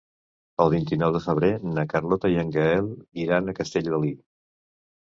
El 0.63 0.71
vint-i-nou 0.73 1.13
de 1.17 1.21
febrer 1.25 1.51
na 1.75 1.85
Carlota 1.93 2.35
i 2.35 2.41
en 2.45 2.53
Gaël 2.59 2.91
iran 3.27 3.47
a 3.47 3.57
Castellgalí. 3.63 4.13